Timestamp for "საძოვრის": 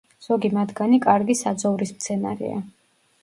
1.43-1.93